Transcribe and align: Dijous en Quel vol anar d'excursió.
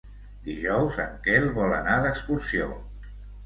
Dijous 0.47 0.97
en 1.03 1.21
Quel 1.29 1.47
vol 1.59 1.77
anar 1.77 2.01
d'excursió. 2.07 2.75